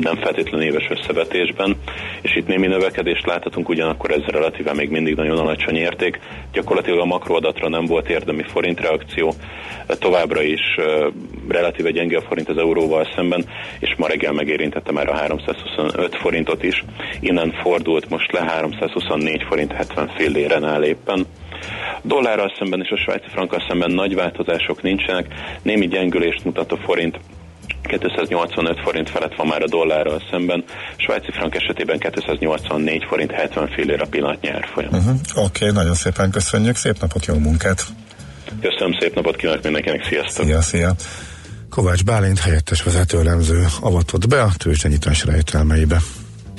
[0.00, 1.76] nem feltétlenül éves összevetésben,
[2.22, 6.20] és itt némi növekedést láthatunk, ugyanakkor ez relatíve még mindig nagyon alacsony érték.
[6.52, 9.34] Gyakorlatilag a makroadatra nem volt érdemi forintreakció,
[9.86, 10.60] továbbra is
[11.48, 13.44] relatíve gyenge a forint az euróval szemben,
[13.78, 16.84] és ma reggel megérintette már a 325 forintot is.
[17.20, 18.40] Innen fordult most le
[18.94, 21.26] 324 forint 70 filléren áll éppen.
[22.02, 25.26] Dollárral szemben és a svájci frankkal szemben nagy változások nincsenek,
[25.62, 27.20] némi gyengülést mutat a forint,
[27.82, 30.64] 285 forint felett van már a dollárral szemben,
[30.96, 34.92] svájci frank esetében 284 forint 70 fillér a pillanatnyi árfolyam.
[34.92, 35.14] Uh-huh.
[35.34, 37.84] Oké, okay, nagyon szépen köszönjük, szép napot, jó munkát!
[38.60, 40.44] Köszönöm, szép napot kívánok mindenkinek, sziasztok!
[40.44, 40.94] Szia, szia!
[41.70, 45.98] Kovács Bálint helyettes vezetőlemző avatott be a tőzsdenyítás rejtelmeibe.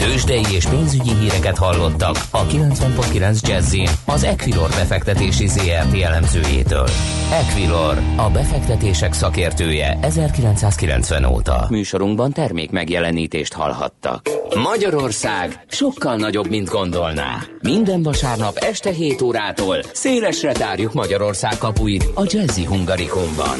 [0.06, 6.88] Tőzsdei és pénzügyi híreket hallottak a 90.9 jazz az Equilor befektetési ZRT elemzőjétől.
[7.32, 11.66] Equilor, a befektetések szakértője 1990 óta.
[11.70, 14.30] Műsorunkban termék megjelenítést hallhattak.
[14.64, 17.38] Magyarország sokkal nagyobb, mint gondolná.
[17.62, 23.60] Minden vasárnap este 7 órától szélesre tárjuk Magyarország kapuit a Jazzy Hungarikumban.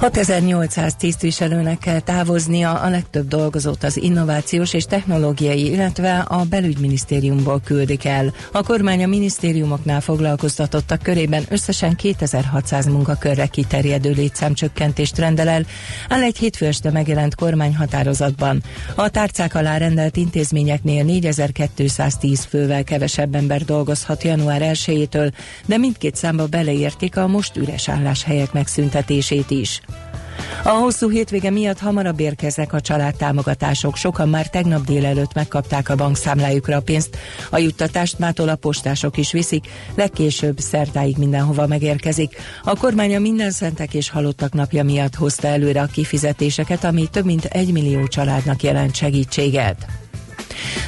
[0.00, 8.04] 6800 tisztviselőnek kell távoznia, a legtöbb dolgozót az innovációs és technológiai, illetve a belügyminisztériumból küldik
[8.04, 8.32] el.
[8.52, 15.66] A kormány a minisztériumoknál foglalkoztatottak körében összesen 2600 munkakörre kiterjedő létszámcsökkentést rendel el,
[16.08, 18.62] áll egy hétfő este megjelent kormányhatározatban.
[18.94, 25.32] A tárcák alá rendelt intézményeknél 4210 fővel kevesebb ember dolgozhat január 1-től,
[25.66, 29.80] de mindkét számba beleértik a most üres álláshelyek megszüntetését is.
[30.62, 33.96] A hosszú hétvége miatt hamarabb érkeznek a családtámogatások.
[33.96, 37.16] Sokan már tegnap délelőtt megkapták a bankszámlájukra a pénzt.
[37.50, 42.36] A juttatást mától a postások is viszik, legkésőbb szertáig mindenhova megérkezik.
[42.62, 47.24] A kormány a minden szentek és halottak napja miatt hozta előre a kifizetéseket, ami több
[47.24, 49.99] mint egy millió családnak jelent segítséget.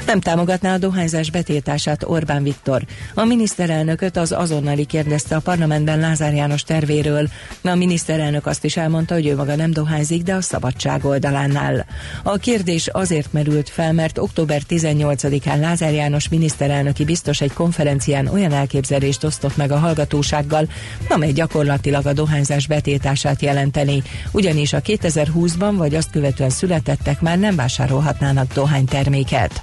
[0.07, 2.83] Nem támogatná a dohányzás betiltását Orbán Viktor.
[3.15, 7.29] A miniszterelnököt az azonnali kérdezte a parlamentben Lázár János tervéről.
[7.63, 11.85] A miniszterelnök azt is elmondta, hogy ő maga nem dohányzik, de a szabadság oldalán áll.
[12.23, 18.53] A kérdés azért merült fel, mert október 18-án Lázár János miniszterelnöki biztos egy konferencián olyan
[18.53, 20.69] elképzelést osztott meg a hallgatósággal,
[21.09, 24.03] amely gyakorlatilag a dohányzás betiltását jelenteni.
[24.31, 29.62] Ugyanis a 2020-ban vagy azt követően születettek már nem vásárolhatnának dohányterméket.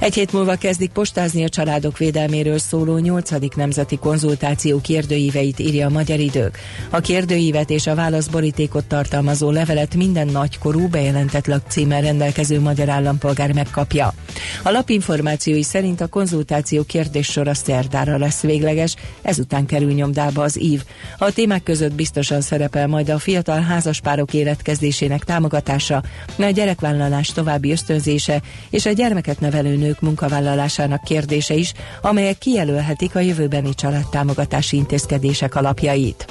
[0.00, 3.30] Egy hét múlva kezdik postázni a családok védelméről szóló 8.
[3.56, 6.58] nemzeti konzultáció kérdőíveit, írja a Magyar Idők.
[6.90, 14.14] A kérdőívet és a válaszborítékot tartalmazó levelet minden nagykorú bejelentett lakcímmel rendelkező magyar állampolgár megkapja.
[14.62, 20.82] A lapinformációi szerint a konzultáció kérdéssora szerdára lesz végleges, ezután kerül nyomdába az ív.
[21.18, 26.02] A témák között biztosan szerepel majd a fiatal házaspárok életkezdésének támogatása,
[26.38, 31.72] a gyerekvállalás további ösztönzése és a gyermeket nevelő nők nők munkavállalásának kérdése is,
[32.02, 36.26] amelyek kijelölhetik a jövőbeni családtámogatási intézkedések alapjait.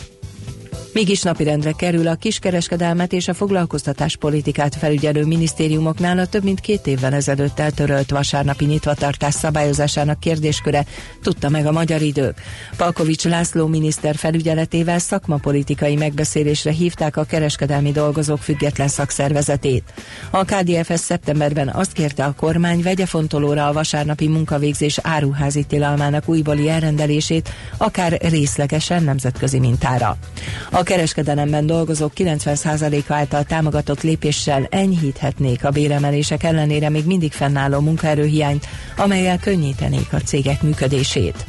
[0.94, 6.88] Mégis napirendre kerül a kiskereskedelmet és a foglalkoztatás politikát felügyelő minisztériumoknál a több mint két
[6.88, 10.86] évvel ezelőtt eltörölt vasárnapi nyitvatartás szabályozásának kérdésköre,
[11.22, 12.34] tudta meg a magyar idő.
[12.78, 19.94] Palkovics László miniszter felügyeletével szakmapolitikai megbeszélésre hívták a kereskedelmi dolgozók független szakszervezetét.
[20.30, 26.70] A KDFS szeptemberben azt kérte a kormány vegye fontolóra a vasárnapi munkavégzés áruházi tilalmának újbóli
[26.70, 30.18] elrendelését, akár részlegesen nemzetközi mintára.
[30.84, 39.40] Kereskedelemben dolgozók 90%-a által támogatott lépéssel enyhíthetnék a béremelések ellenére még mindig fennálló munkaerőhiányt, amelyel
[39.40, 41.46] könnyítenék a cégek működését.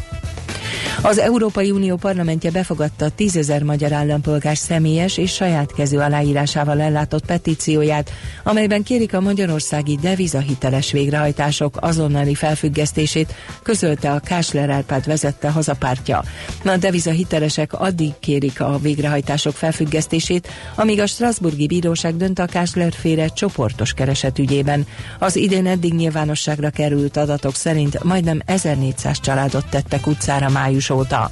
[1.02, 8.10] Az Európai Unió parlamentje befogadta tízezer magyar állampolgár személyes és saját kezű aláírásával ellátott petícióját,
[8.42, 16.22] amelyben kérik a magyarországi devizahiteles végrehajtások azonnali felfüggesztését, közölte a Kásler Árpád vezette hazapártja.
[16.64, 23.26] A devizahitelesek addig kérik a végrehajtások felfüggesztését, amíg a Strasburgi Bíróság dönt a Kásler féle
[23.26, 24.86] csoportos kereset ügyében.
[25.18, 31.30] Az idén eddig nyilvánosságra került adatok szerint majdnem 1400 családot tettek utcára május óta.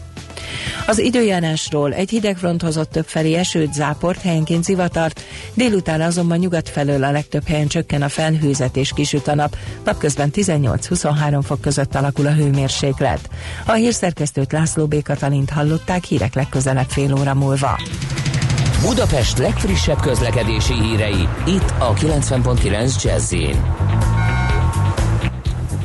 [0.86, 5.20] Az időjárásról egy hidegfront hozott többfelé esőt, záport, helyenként zivatart,
[5.54, 10.30] délután azonban nyugat felől a legtöbb helyen csökken a felhőzet és kisüt a nap, napközben
[10.34, 13.28] 18-23 fok között alakul a hőmérséklet.
[13.66, 15.02] A hírszerkesztőt László B.
[15.02, 17.80] Katalint hallották hírek legközelebb fél óra múlva.
[18.82, 23.34] Budapest legfrissebb közlekedési hírei, itt a 90.9 jazz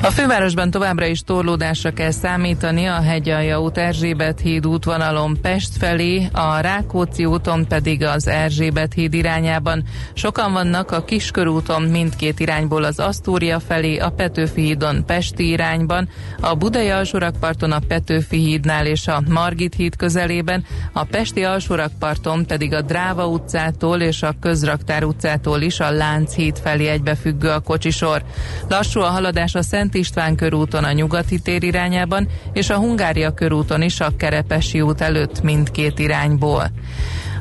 [0.04, 6.30] a fővárosban továbbra is torlódásra kell számítani a Hegyalja út Erzsébet híd útvonalon Pest felé,
[6.32, 9.84] a Rákóczi úton pedig az Erzsébet híd irányában.
[10.14, 16.56] Sokan vannak a Kiskörúton mindkét irányból az Asztória felé, a Petőfi hídon Pesti irányban, a
[16.56, 22.82] Budai alsórakparton a Petőfi hídnál és a Margit híd közelében, a Pesti alsórakparton pedig a
[22.82, 28.24] Dráva utcától és a Közraktár utcától is a Lánc híd felé egybefüggő a kocsisor.
[28.70, 33.34] Lassú a haladás a Szent Szent István körúton a Nyugati tér irányában, és a Hungária
[33.34, 36.72] körúton is a Kerepesi út előtt mindkét irányból.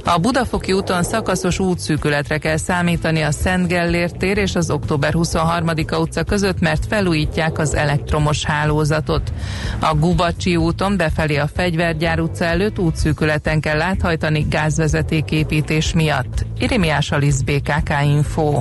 [0.05, 5.97] A Budafoki úton szakaszos útszűkületre kell számítani a Szent Gellért tér és az október 23-a
[5.97, 9.33] utca között, mert felújítják az elektromos hálózatot.
[9.81, 16.47] A Gubacsi úton befelé a Fegyvergyár utca előtt útszűkületen kell áthajtani gázvezetéképítés miatt.
[16.59, 18.61] Irimiás Alisz BKK Info.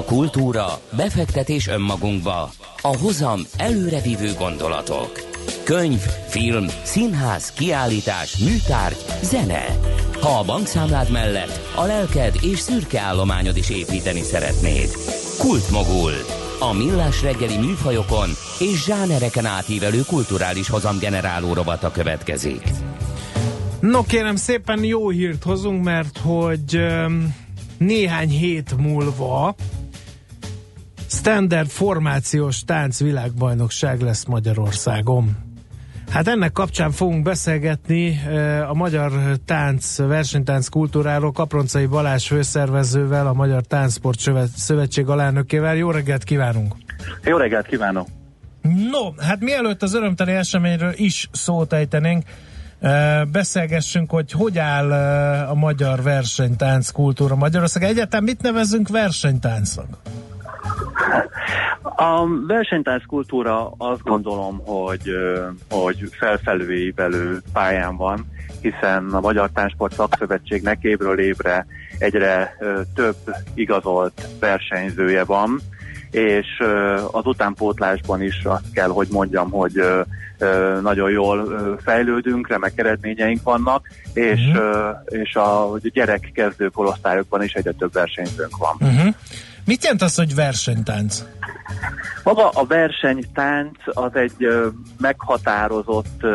[0.00, 5.20] Kultúra, befektetés önmagunkba, a hozam előrevívő gondolatok.
[5.64, 9.64] Könyv, film, színház, kiállítás, műtárgy, zene.
[10.20, 14.88] Ha a bankszámlád mellett a lelked és szürke állományod is építeni szeretnéd.
[15.38, 16.12] Kultmogul.
[16.60, 18.28] A millás reggeli műfajokon
[18.58, 22.62] és zsánereken átívelő kulturális hozamgeneráló rovata következik.
[23.80, 27.34] No kérem szépen jó hírt hozunk, mert hogy um,
[27.78, 29.54] néhány hét múlva
[31.22, 35.36] standard formációs tánc világbajnokság lesz Magyarországon.
[36.10, 38.20] Hát ennek kapcsán fogunk beszélgetni
[38.68, 39.12] a Magyar
[39.44, 44.18] Tánc versenytánc kultúráról Kaproncai Balázs főszervezővel, a Magyar Táncsport
[44.56, 45.76] Szövetség alelnökével.
[45.76, 46.74] Jó reggelt kívánunk!
[47.24, 48.08] Jó reggelt kívánok!
[48.62, 52.24] No, hát mielőtt az örömteli eseményről is szót ejtenénk,
[53.32, 54.92] beszélgessünk, hogy hogy áll
[55.48, 57.82] a magyar versenytánc kultúra Magyarország.
[57.82, 59.98] Egyáltalán mit nevezünk versenytáncnak?
[61.82, 65.10] A versenytánc kultúra azt gondolom, hogy,
[65.70, 68.26] hogy felfelőívelő pályán van,
[68.60, 71.66] hiszen a Magyar Tánsport Szakszövetségnek évről évre
[71.98, 72.56] egyre
[72.94, 73.16] több
[73.54, 75.60] igazolt versenyzője van,
[76.10, 76.46] és
[77.10, 79.82] az utánpótlásban is azt kell, hogy mondjam, hogy
[80.82, 81.48] nagyon jól
[81.82, 84.96] fejlődünk, remek eredményeink vannak, és, uh-huh.
[85.08, 88.76] és a gyerek kezdő korosztályokban is egyre több versenyzőnk van.
[88.80, 89.14] Uh-huh.
[89.64, 91.22] Mit jelent az, hogy versenytánc?
[92.22, 94.48] Maga a versenytánc az egy
[94.98, 96.26] meghatározott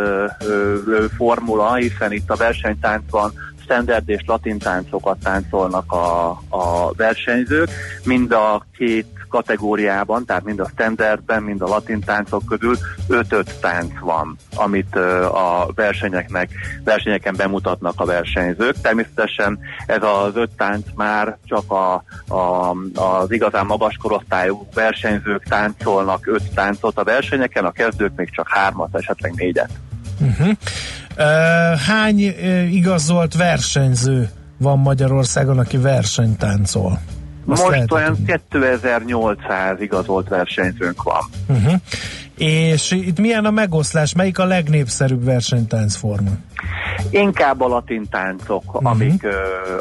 [1.18, 7.70] formula, hiszen itt a versenytáncban standard és latin táncokat táncolnak a, a versenyzők.
[8.04, 12.78] Mind a két kategóriában, tehát mind a standardben, mind a latin táncok közül
[13.10, 14.96] 5-5 tánc van, amit
[15.32, 16.50] a versenyeknek,
[16.84, 18.82] versenyeken bemutatnak a versenyzők.
[18.82, 22.04] Természetesen ez az öt tánc már csak a,
[22.34, 28.48] a, az igazán magas korosztályú versenyzők táncolnak öt táncot a versenyeken, a kezdők még csak
[28.50, 29.70] hármat, esetleg négyet.
[30.20, 30.50] Uh-huh.
[31.18, 32.20] Uh, hány
[32.72, 37.00] igazolt versenyző van Magyarországon, aki versenytáncol?
[37.48, 41.24] Azt Most olyan 2800 igazolt versenyzőnk van.
[41.48, 41.74] Uh-huh.
[42.38, 44.14] És itt milyen a megoszlás?
[44.14, 46.32] Melyik a legnépszerűbb versenytáncforma?
[47.10, 48.92] Inkább a latin táncok, uh-huh.
[48.92, 49.32] amik, uh,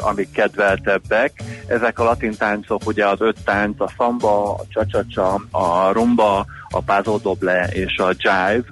[0.07, 1.43] amik kedveltebbek.
[1.67, 6.81] Ezek a latin táncok, ugye az öt tánc, a samba, a csacsacsa, a rumba, a
[6.81, 8.63] pazodoble és a jive,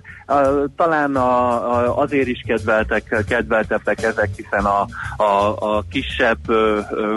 [0.75, 4.85] talán a, a, azért is kedveltek, kedveltebbek ezek, hiszen a,
[5.23, 6.39] a, a kisebb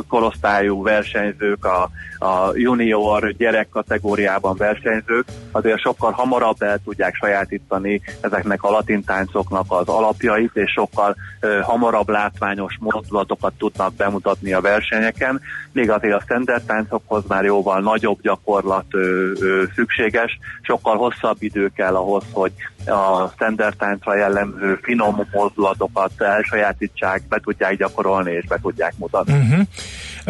[0.08, 8.62] korosztályú versenyzők, a, a junior gyerek kategóriában versenyzők azért sokkal hamarabb el tudják sajátítani ezeknek
[8.62, 15.40] a latin táncoknak az alapjait, és sokkal ö, hamarabb látványos mozdulatokat tudnak bemutatni a versenyeken,
[15.72, 21.70] még azért a standard táncokhoz már jóval nagyobb gyakorlat ö, ö, szükséges, sokkal hosszabb idő
[21.74, 22.52] kell ahhoz, hogy
[22.88, 29.32] a standard táncra jellemző finom mozdulatokat elsajátítsák, be tudják gyakorolni és be tudják mutatni.
[29.32, 29.66] Uh-huh.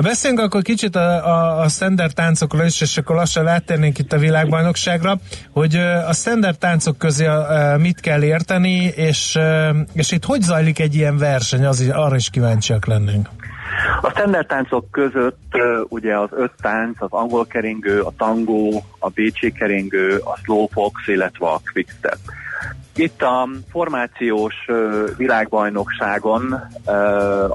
[0.02, 4.18] Beszéljünk akkor kicsit a, a, a standard táncokról is, és akkor lassan rátérnénk itt a
[4.18, 5.16] világbajnokságra,
[5.52, 5.74] hogy
[6.06, 7.26] a standard táncok közé
[7.76, 9.38] mit kell érteni, és,
[9.92, 13.28] és itt hogy zajlik egy ilyen verseny, az, arra is kíváncsiak lennénk.
[14.00, 15.56] A standard táncok között
[15.88, 21.46] ugye az öt tánc, az angol keringő, a tangó, a bécsi keringő, a slowfox, illetve
[21.46, 22.18] a quickstep.
[22.98, 24.54] Itt a formációs
[25.16, 26.68] világbajnokságon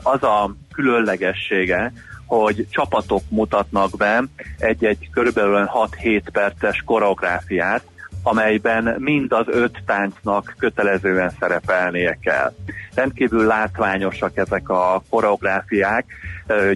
[0.04, 1.94] az a különlegessége,
[2.26, 4.24] hogy csapatok mutatnak be
[4.58, 7.84] egy-egy körülbelül 6-7 perces koreográfiát,
[8.24, 12.54] amelyben mind az öt táncnak kötelezően szerepelnie kell.
[12.96, 16.06] Rendkívül látványosak ezek a koreográfiák,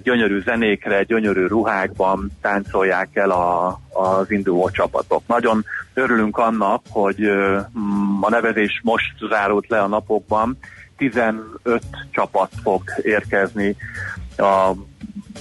[0.02, 5.22] gyönyörű zenékre, gyönyörű ruhákban táncolják el a, az induló csapatok.
[5.26, 7.24] Nagyon örülünk annak, hogy
[8.20, 10.58] a nevezés most zárult le a napokban,
[10.96, 13.76] 15 csapat fog érkezni
[14.36, 14.72] a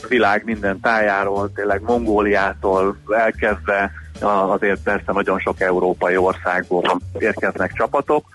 [0.07, 3.91] világ minden tájáról, tényleg Mongóliától elkezdve
[4.23, 8.25] azért persze nagyon sok európai országból érkeznek csapatok,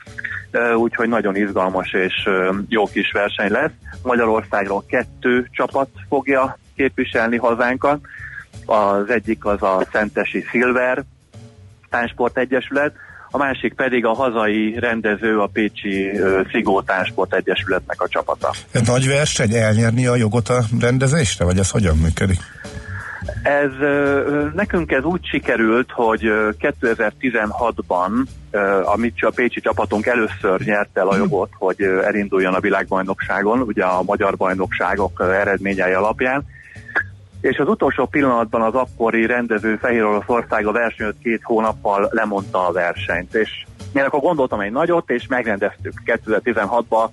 [0.77, 2.29] úgyhogy nagyon izgalmas és
[2.69, 3.71] jó kis verseny lesz.
[4.03, 8.01] Magyarországról kettő csapat fogja képviselni hazánkat.
[8.67, 11.05] Az egyik az a Szentesi Silver
[11.91, 12.93] Tánsport Egyesület,
[13.31, 16.11] a másik pedig a hazai rendező, a Pécsi
[16.51, 18.55] Szigó Tánsport Egyesületnek a csapata.
[18.71, 22.39] Ez nagy verseny elnyerni a jogot a rendezésre, vagy ez hogyan működik?
[23.43, 23.71] Ez
[24.55, 26.21] nekünk ez úgy sikerült, hogy
[26.59, 28.57] 2016-ban a,
[29.21, 34.37] a Pécsi csapatunk először nyerte el a jogot, hogy elinduljon a világbajnokságon, ugye a magyar
[34.37, 36.45] bajnokságok eredményei alapján,
[37.41, 42.73] és az utolsó pillanatban az akkori rendező Fehér Oroszország a versenyt két hónappal lemondta a
[42.73, 45.93] versenyt, és Én akkor gondoltam egy nagyot, és megrendeztük.
[46.07, 47.09] 2016-ban,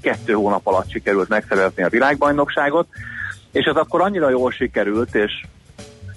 [0.00, 2.86] kettő hónap alatt sikerült megszerezni a világbajnokságot,
[3.52, 5.44] és ez akkor annyira jól sikerült, és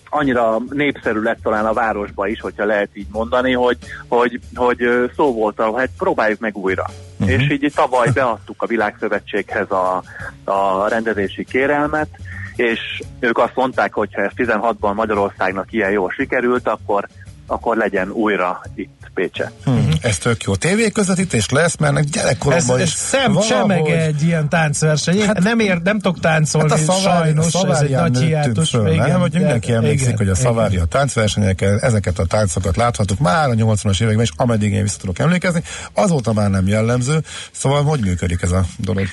[0.10, 3.78] annyira népszerű lett talán a városba is, hogyha lehet így mondani, hogy,
[4.08, 4.80] hogy, hogy
[5.16, 6.86] szó volt hogy hát próbáljuk meg újra.
[7.20, 7.36] Uh-huh.
[7.36, 10.04] És így tavaly beadtuk a Világszövetséghez a,
[10.44, 12.10] a rendezési kérelmet,
[12.56, 12.80] és
[13.20, 17.08] ők azt mondták, hogy ha ez 16-ban Magyarországnak ilyen jól sikerült, akkor
[17.48, 19.52] akkor legyen újra itt Pécse.
[19.64, 20.56] Hmm, ez tök jó.
[20.56, 22.94] TV közvetítés lesz, mert gyerekkoromban ez, is.
[22.94, 23.90] Szem valahogy...
[23.92, 25.22] egy ilyen táncverseny.
[25.22, 28.70] Hát, nem, ér, nem tudok táncolni, hát a szavár, sajnos, a ez egy nagy hiátus.
[28.70, 29.20] Föl, igen, nem?
[29.20, 33.54] Hogy mindenki emlékszik, igen, hogy a szavári a táncversenyeken, ezeket a táncokat láthatjuk már a
[33.54, 37.24] 80-as években, és ameddig én vissza tudok emlékezni, azóta már nem jellemző.
[37.52, 39.06] Szóval hogy működik ez a dolog?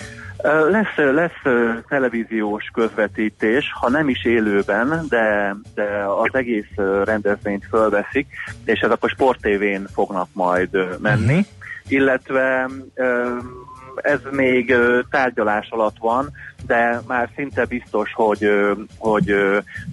[0.42, 1.54] Lesz, lesz
[1.88, 6.74] televíziós közvetítés, ha nem is élőben, de, de az egész
[7.04, 8.26] rendezvényt fölveszik,
[8.64, 11.46] és ez akkor sportévén fognak majd menni, uh-huh.
[11.88, 12.68] illetve
[13.96, 14.74] ez még
[15.10, 16.30] tárgyalás alatt van,
[16.66, 18.50] de már szinte biztos, hogy,
[18.98, 19.34] hogy,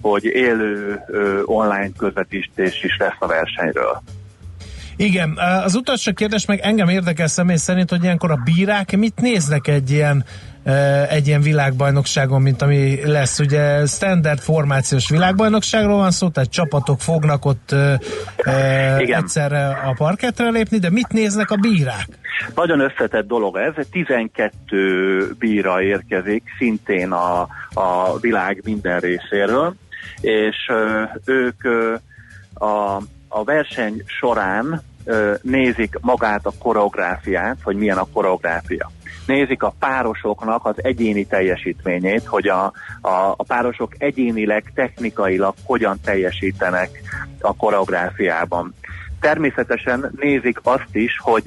[0.02, 1.00] hogy élő
[1.44, 4.02] online közvetítés is lesz a versenyről.
[5.00, 9.66] Igen, az utolsó kérdés meg engem érdekel személy szerint, hogy ilyenkor a bírák mit néznek
[9.66, 10.24] egy ilyen
[11.08, 13.38] egy ilyen világbajnokságon, mint ami lesz.
[13.38, 17.74] Ugye standard formációs világbajnokságról van szó, tehát csapatok fognak ott
[18.98, 19.22] Igen.
[19.22, 22.08] egyszerre a parketre lépni, de mit néznek a bírák?
[22.54, 27.40] Nagyon összetett dolog ez, 12 bíra érkezik szintén a,
[27.72, 29.74] a világ minden részéről,
[30.20, 30.56] és
[31.24, 31.64] ők
[32.54, 34.82] a, a verseny során
[35.42, 38.90] nézik magát a koreográfiát, hogy milyen a koreográfia.
[39.26, 42.64] Nézik a párosoknak az egyéni teljesítményét, hogy a,
[43.00, 46.90] a, a párosok egyénileg, technikailag hogyan teljesítenek
[47.40, 48.74] a koreográfiában.
[49.20, 51.42] Természetesen nézik azt is, hogy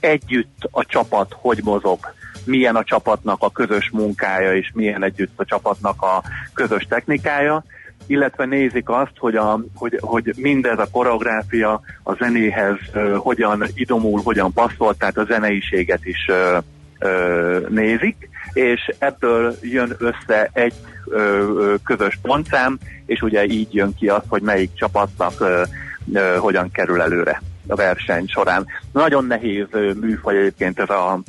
[0.00, 1.98] együtt a csapat hogy mozog,
[2.44, 6.22] milyen a csapatnak a közös munkája, és milyen együtt a csapatnak a
[6.54, 7.64] közös technikája,
[8.08, 14.20] illetve nézik azt, hogy, a, hogy, hogy mindez a koreográfia a zenéhez uh, hogyan idomul,
[14.24, 16.62] hogyan passzol, tehát a zeneiséget is uh,
[17.00, 24.08] uh, nézik, és ebből jön össze egy uh, közös pontszám, és ugye így jön ki
[24.08, 25.62] az, hogy melyik csapatnak uh,
[26.06, 28.66] uh, hogyan kerül előre a verseny során.
[28.92, 29.66] Nagyon nehéz
[30.00, 31.20] műfaj egyébként ez a,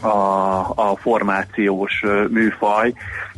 [0.00, 2.92] a, a formációs műfaj,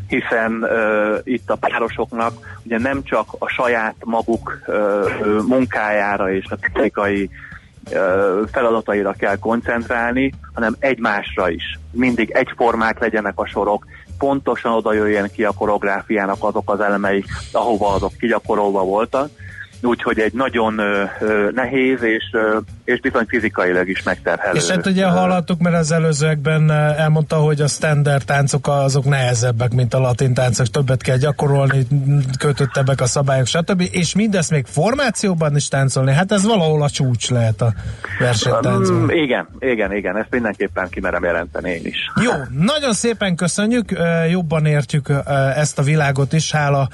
[0.08, 4.76] hiszen uh, itt a párosoknak ugye nem csak a saját maguk uh,
[5.46, 7.30] munkájára és a technikai
[8.52, 11.78] feladataira kell koncentrálni, hanem egymásra is.
[11.90, 13.86] Mindig egyformák legyenek a sorok,
[14.18, 19.30] pontosan oda jöjjen ki a koreográfiának azok az elemei, ahova azok kigyakorolva voltak,
[19.82, 24.56] úgyhogy egy nagyon ö, ö, nehéz és, ö, és bizony fizikailag is megterhelő.
[24.56, 29.94] És hát ugye hallottuk, mert az előzőekben elmondta, hogy a standard táncok azok nehezebbek, mint
[29.94, 31.86] a latin táncok, többet kell gyakorolni,
[32.38, 33.82] kötöttebbek a szabályok, stb.
[33.90, 37.72] És mindezt még formációban is táncolni, hát ez valahol a csúcs lehet a
[38.18, 38.96] versenytáncon.
[38.96, 41.96] Um, igen, igen, igen, ezt mindenképpen kimerem jelenteni én is.
[42.22, 42.32] Jó,
[42.64, 43.90] nagyon szépen köszönjük,
[44.30, 45.12] jobban értjük
[45.56, 46.88] ezt a világot is, hála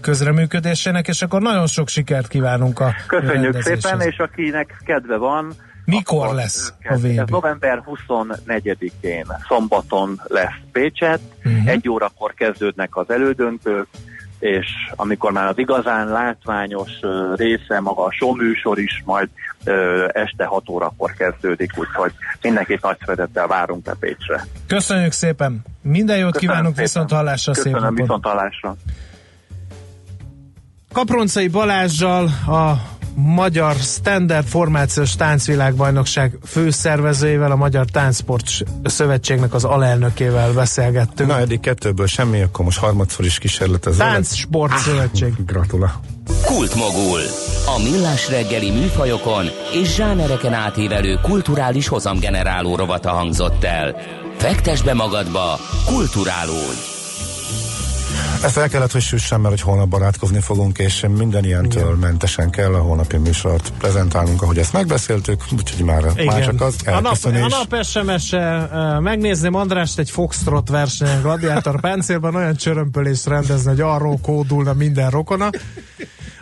[0.00, 5.54] közreműködésének, és akkor nagyon sok sikert kívánunk a Köszönjük szépen, és akinek kedve van,
[5.84, 7.04] mikor lesz a VB?
[7.04, 11.68] Ez november 24-én, szombaton lesz Pécset, uh-huh.
[11.68, 13.86] egy órakor kezdődnek az elődöntők,
[14.38, 14.66] és
[14.96, 16.90] amikor már az igazán látványos
[17.34, 19.28] része, maga a show műsor is majd
[19.64, 22.12] ö, este 6 órakor kezdődik, úgyhogy
[22.42, 24.46] mindenkit nagy szeretettel várunk a Pécsre.
[24.66, 25.62] Köszönjük szépen!
[25.82, 26.84] Minden jót Köszönöm kívánunk, szépen.
[26.84, 27.52] viszont hallásra!
[27.52, 28.76] Köszönöm, szép viszont hallásra!
[30.94, 32.72] Kaproncai Balázsjal a
[33.14, 38.46] Magyar Standard Formációs Táncvilágbajnokság főszervezőjével, a Magyar Táncsport
[38.84, 41.30] Szövetségnek az alelnökével beszélgettünk.
[41.30, 43.98] Na, eddig kettőből semmi, akkor most harmadszor is kísérletező.
[43.98, 45.44] Táncsport ah, Szövetség.
[45.46, 46.00] Gratula.
[46.44, 47.20] Kultmogul.
[47.66, 53.96] A millás reggeli műfajokon és zsánereken átívelő kulturális hozamgeneráló rovata hangzott el.
[54.36, 56.93] Fektes be magadba, kulturálódj!
[58.42, 61.98] Ezt el kellett, hogy süssem, mert hogy holnap barátkozni fogunk, és minden ilyentől Igen.
[61.98, 67.00] mentesen kell a holnapi műsort prezentálnunk, ahogy ezt megbeszéltük, úgyhogy már, már csak az a
[67.00, 68.68] nap, a nap SMS-e
[69.00, 75.50] megnézném Andrást egy Foxtrot versenyen Gladiátor páncélban olyan csörömpölést rendezni, hogy arról kódulna minden rokona.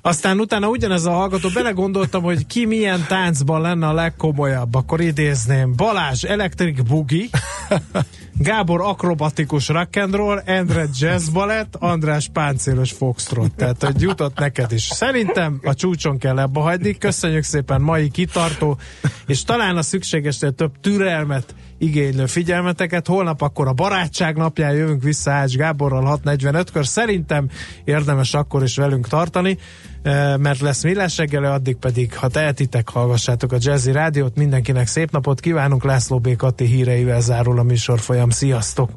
[0.04, 5.76] Aztán utána ugyanez a hallgató, belegondoltam, hogy ki milyen táncban lenne a legkomolyabb, akkor idézném
[5.76, 7.26] Balázs Electric Boogie,
[8.34, 13.54] Gábor akrobatikus rock'n'roll, Endre jazz balett, András páncélos foxtrot.
[13.54, 14.82] Tehát, hogy jutott neked is.
[14.82, 16.98] Szerintem a csúcson kell ebbe hagyni.
[16.98, 18.78] Köszönjük szépen mai kitartó,
[19.26, 23.06] és talán a szükségesnél több türelmet igénylő figyelmeteket.
[23.06, 26.84] Holnap akkor a barátság napján jövünk vissza Ács Gáborral 6.45-kör.
[26.84, 27.48] Szerintem
[27.84, 29.58] érdemes akkor is velünk tartani,
[30.02, 34.36] eh, mert lesz millás reggele, addig pedig, ha tehetitek, hallgassátok a Jazzy Rádiót.
[34.36, 35.84] Mindenkinek szép napot kívánunk.
[35.84, 36.36] László B.
[36.36, 38.30] Kati híreivel zárul a műsorfolyam.
[38.30, 38.90] Sziasztok!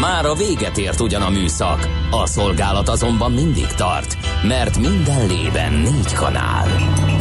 [0.00, 5.72] Már a véget ért ugyan a műszak, a szolgálat azonban mindig tart, mert minden lében
[5.72, 6.68] négy kanál.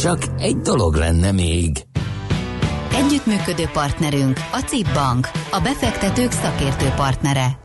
[0.00, 1.84] Csak egy dolog lenne még.
[2.92, 7.58] Együttműködő partnerünk a CIP Bank, a befektetők szakértő partnere.